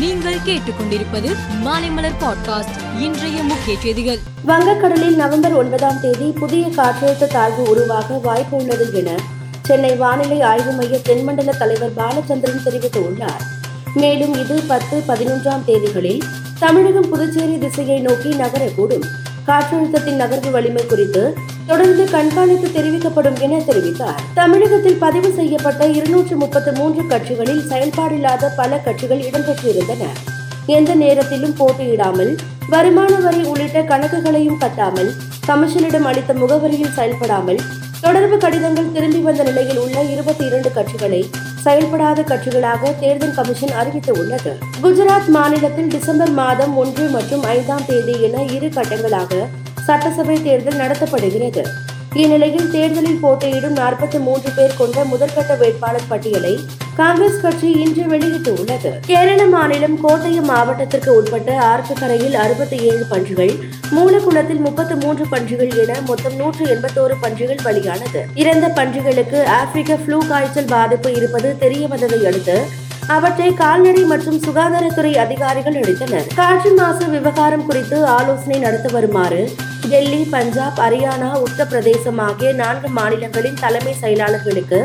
நீங்கள் 0.00 0.36
கேட்டுக்கொண்டிருப்பது 0.46 1.36
மாலைமலர் 1.64 2.18
பாட்காஸ்ட் 2.20 3.00
இன்றைய 3.00 3.42
முக்கிய 3.42 3.78
செய்திகள். 3.78 4.18
வங்கக்கடலில் 4.46 5.16
நவம்பர் 5.16 5.54
ஒன்பதாம் 5.54 6.00
தேதி 6.00 6.30
புதிய 6.30 6.66
காற்றழுத்த 6.66 7.26
தாழ்வு 7.26 7.62
உருவாக 7.62 8.18
வாய்ப்பு 8.18 8.56
உள்ளது 8.56 8.90
என 8.92 9.10
சென்னை 9.62 9.96
வானிலை 9.96 10.40
ஆய்வு 10.40 10.72
மைய 10.72 10.98
தென்மண்டல 10.98 11.52
தலைவர் 11.52 11.92
பாலச்சந்திரன் 11.96 12.62
தெரிவித்துள்ளார். 12.64 13.42
மேலும் 13.94 14.34
இது 14.34 14.62
பத்து 14.68 15.02
பதினொன்றாம் 15.08 15.64
தேதிகளில் 15.66 16.22
தமிழகம் 16.58 17.08
புதுச்சேரி 17.08 17.58
திசையை 17.58 18.00
நோக்கி 18.00 18.28
நகரக்கூடும். 18.28 19.04
காற்றழுத்தத்தின் 19.46 20.20
நகர்வு 20.20 20.50
வலிமை 20.50 20.86
குறித்து 20.86 21.36
தொடர்ந்து 21.70 22.04
கண்காணித்து 22.14 22.68
தெரிவிக்கப்படும் 22.76 23.36
என 23.46 23.58
தெரிவித்தார். 23.66 24.20
தமிழகத்தில் 24.38 25.00
பதிவு 25.04 25.28
செய்யப்பட்ட 25.36 25.82
இருநூற்று 25.98 26.34
முப்பத்தி 26.36 26.72
மூன்று 26.78 27.02
கட்சிகளில் 27.06 27.62
செயல்பாடில்லாத 27.70 28.50
பல 28.56 28.78
கட்சிகள் 28.86 29.22
இடம்பெற்றிருந்தன. 29.28 30.04
எந்த 30.76 30.94
நேரத்திலும் 30.94 31.54
போட்டியிடாமல் 31.60 32.32
வருமான 32.68 33.12
வரி 33.26 33.42
உள்ளிட்ட 33.42 33.78
கணக்குகளையும் 33.82 34.58
கட்டாமல் 34.64 35.10
கமிஷனிடம் 35.46 36.08
அளித்த 36.10 36.32
முகவரியில் 36.34 36.96
செயல்படாமல் 36.98 37.60
தொடர்பு 38.02 38.36
கடிதங்கள் 38.38 38.92
திரும்பி 38.92 39.22
வந்த 39.28 39.42
நிலையில் 39.42 39.80
உள்ள 39.84 39.96
இருபத்தி 40.12 40.44
இரண்டு 40.50 40.70
கட்சிகளை 40.76 41.22
செயல்படாத 41.64 42.20
கட்சிகளாக 42.22 42.92
தேர்தல் 43.00 43.34
கமிஷன் 43.38 43.74
அறிவித்துள்ளது 43.80 44.52
குஜராத் 44.82 45.32
மாநிலத்தில் 45.36 45.90
டிசம்பர் 45.96 46.32
மாதம் 46.42 46.76
ஒன்று 46.76 47.06
மற்றும் 47.08 47.44
ஐந்தாம் 47.56 47.86
தேதி 47.86 48.14
என 48.28 48.44
இரு 48.56 48.70
கட்டங்களாக 48.78 49.42
சட்டசபை 49.86 50.42
தேர்தல் 50.42 50.80
நடத்தப்படுகிறது. 50.80 51.64
இந்நிலையில் 52.14 52.70
தேர்தலில் 52.70 53.18
போட்டியிடும் 53.22 53.76
நாற்பத்தி 53.76 54.18
மூன்று 54.18 54.50
பேர் 54.56 54.76
கொண்ட 54.76 55.04
முதற்கட்ட 55.04 55.58
வேட்பாளர் 55.58 56.08
பட்டியலை 56.08 56.54
காங்கிரஸ் 56.96 57.40
கட்சி 57.40 57.68
இன்று 57.70 58.04
வெளியிட்டுள்ளது. 58.04 58.90
கேரள 59.06 59.46
மாநிலம் 59.46 59.96
கோட்டயம் 60.04 60.48
மாவட்டத்திற்கு 60.52 61.16
உட்பட்ட 61.16 61.58
ஆற்றுக்கரையில் 61.60 62.34
அறுபத்தி 62.34 62.78
ஏழு 62.78 63.04
பன்றிகள் 63.08 63.52
மூலக்குளத்தில் 63.96 64.62
முப்பத்தி 64.66 64.94
மூன்று 64.94 65.26
பன்றிகள் 65.28 65.72
என 65.84 66.00
மொத்தம் 66.00 66.36
நூற்று 66.36 66.66
எண்பத்தோரு 66.66 67.16
பன்றிகள் 67.20 67.64
பலியானது. 67.64 68.22
இறந்த 68.34 68.68
பன்றிகளுக்கு 68.68 69.44
ஆப்பிரிக்க 69.44 69.94
ஃப்ளூ 69.94 70.20
காய்ச்சல் 70.28 70.64
பாதிப்பு 70.64 71.12
இருப்பது 71.14 71.58
தெரிய 71.58 71.86
வந்ததை 71.86 72.26
அடுத்து 72.26 72.58
அவற்றை 73.06 73.54
கால்நடை 73.54 74.04
மற்றும் 74.04 74.42
சுகாதாரத்துறை 74.42 75.16
அதிகாரிகள் 75.16 75.74
அளித்தனர் 75.74 76.26
காற்று 76.34 76.74
மாசு 76.74 77.06
விவகாரம் 77.06 77.66
குறித்து 77.66 78.06
ஆலோசனை 78.06 78.58
நடத்த 78.58 78.88
வருமாறு 78.92 79.50
டெல்லி 79.90 80.26
பஞ்சாப் 80.30 80.80
ஹரியானா 80.80 81.30
உத்தரப்பிரதேசம் 81.46 82.20
ஆகிய 82.20 82.52
நான்கு 82.52 82.88
மாநிலங்களின் 82.88 83.60
தலைமை 83.60 83.94
செயலாளர்களுக்கு 84.02 84.84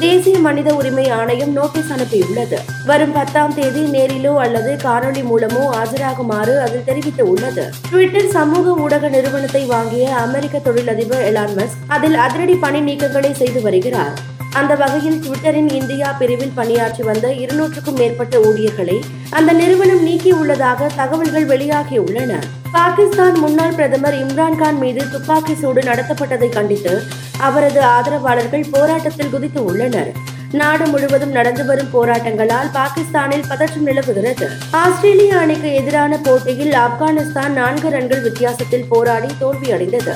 தேசிய 0.00 0.38
மனித 0.38 0.74
உரிமை 0.74 1.10
ஆணையம் 1.10 1.52
நோட்டீஸ் 1.52 1.92
அனுப்பியுள்ளது. 1.92 2.58
வரும் 2.86 3.12
பத்தாம் 3.12 3.54
தேதி 3.54 3.80
நேரிலோ 3.80 4.34
அல்லது 4.34 4.76
காணொலி 4.76 5.22
மூலமோ 5.22 5.62
ஆஜராகுமாறு 5.80 6.58
அதில் 6.60 6.86
தெரிவித்துள்ளது. 6.86 7.64
ட்விட்டர் 7.90 8.28
சமூக 8.28 8.70
ஊடக 8.70 9.08
நிறுவனத்தை 9.08 9.64
வாங்கிய 9.64 10.14
அமெரிக்க 10.14 10.58
தொழிலதிபர் 10.58 11.20
எலான் 11.20 11.54
மஸ்க் 11.56 11.82
அதில் 11.86 12.14
அதிரடி 12.14 12.54
பணி 12.54 12.80
நீக்கங்களை 12.80 13.32
செய்து 13.32 13.60
வருகிறார். 13.60 14.12
அந்த 14.58 14.74
வகையில் 14.74 15.18
ட்விட்டரின் 15.24 15.70
இந்தியா 15.78 16.08
பிரிவில் 16.12 16.54
பணியாற்றி 16.54 17.02
வந்த 17.02 17.26
இருநூற்றுக்கும் 17.42 17.98
மேற்பட்ட 18.00 18.40
ஊழியர்களை 18.40 18.96
அந்த 19.30 19.52
நிறுவனம் 19.52 20.06
நீக்கியுள்ளதாக 20.06 20.88
தகவல்கள் 20.96 21.48
வெளியாகியுள்ளன. 21.52 22.32
பாகிஸ்தான் 22.72 23.36
முன்னாள் 23.38 23.74
பிரதமர் 23.74 24.16
இம்ரான்கான் 24.26 24.78
மீது 24.78 25.02
துப்பாக்கி 25.10 25.54
சூடு 25.54 25.82
நடத்தப்பட்டதை 25.82 26.48
கண்டித்து 26.48 26.94
அவரது 27.38 27.82
ஆதரவாளர்கள் 27.82 28.64
போராட்டத்தில் 28.70 29.32
குதித்து 29.34 29.64
உள்ளனர். 29.64 30.10
நாடு 30.52 30.86
முழுவதும் 30.86 31.36
நடந்து 31.38 31.64
வரும் 31.64 31.92
போராட்டங்களால் 31.92 32.72
பாகிஸ்தானில் 32.72 33.46
பதற்றம் 33.48 33.86
நிலவுகிறது. 33.88 34.48
ஆஸ்திரேலிய 34.82 35.38
அணிக்கு 35.38 35.70
எதிரான 35.74 36.18
போட்டியில் 36.18 36.74
ஆப்கானிஸ்தான் 36.84 37.54
நான்கு 37.60 37.90
ரன்கள் 37.90 38.20
வித்தியாசத்தில் 38.20 38.88
போராடி 38.88 39.32
தோல்வியடைந்தது. 39.40 40.14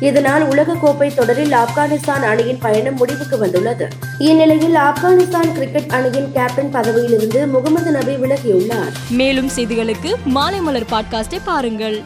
இதனால் 0.00 0.48
உலகக்கோப்பை 0.48 1.14
தொடரில் 1.14 1.50
ஆப்கானிஸ்தான் 1.50 2.22
அணியின் 2.22 2.58
பயணம் 2.58 2.94
முடிவுக்கு 2.94 3.38
வந்துள்ளது. 3.38 3.88
இந்நிலையில் 4.18 4.74
ஆப்கானிஸ்தான் 4.74 5.52
கிரிக்கெட் 5.52 5.92
அணியின் 5.92 6.32
கேப்டன் 6.32 6.70
பதவியிலிருந்து 6.70 7.46
முகமது 7.46 7.90
நபி 7.90 8.14
விலகியுள்ளார். 8.14 8.92
மேலும் 9.10 9.50
செய்திகளுக்கு 9.56 10.14
மாலை 10.24 10.60
மலர் 10.60 10.90
பாட்காஸ்டை 10.90 11.40
பாருங்கள். 11.44 12.02